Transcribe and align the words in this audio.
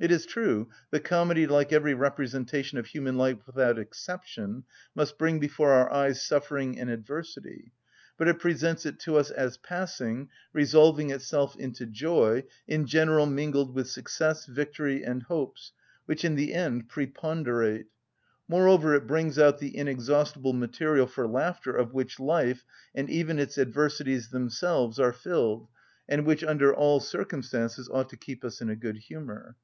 It 0.00 0.10
is 0.10 0.24
true 0.26 0.68
the 0.90 0.98
comedy, 0.98 1.46
like 1.46 1.72
every 1.72 1.92
representation 1.92 2.76
of 2.78 2.86
human 2.86 3.16
life, 3.18 3.46
without 3.46 3.78
exception, 3.78 4.64
must 4.96 5.18
bring 5.18 5.38
before 5.38 5.72
our 5.72 5.92
eyes 5.92 6.24
suffering 6.24 6.80
and 6.80 6.90
adversity; 6.90 7.70
but 8.16 8.26
it 8.26 8.38
presents 8.40 8.86
it 8.86 8.98
to 9.00 9.16
us 9.16 9.30
as 9.30 9.58
passing, 9.58 10.30
resolving 10.54 11.10
itself 11.10 11.54
into 11.54 11.84
joy, 11.86 12.44
in 12.66 12.86
general 12.86 13.26
mingled 13.26 13.74
with 13.74 13.90
success, 13.90 14.46
victory, 14.46 15.04
and 15.04 15.24
hopes, 15.24 15.70
which 16.06 16.24
in 16.24 16.34
the 16.34 16.54
end 16.54 16.88
preponderate; 16.88 17.86
moreover, 18.48 18.94
it 18.94 19.06
brings 19.06 19.38
out 19.38 19.58
the 19.58 19.76
inexhaustible 19.76 20.54
material 20.54 21.06
for 21.06 21.28
laughter 21.28 21.76
of 21.76 21.92
which 21.92 22.18
life, 22.18 22.64
and 22.94 23.08
even 23.10 23.38
its 23.38 23.58
adversities 23.58 24.30
themselves 24.30 24.98
are 24.98 25.12
filled, 25.12 25.68
and 26.08 26.26
which 26.26 26.42
under 26.42 26.74
all 26.74 26.98
circumstances 27.00 27.88
ought 27.92 28.08
to 28.08 28.16
keep 28.16 28.42
us 28.44 28.60
in 28.62 28.70
a 28.70 28.74
good 28.74 28.96
humour. 28.96 29.54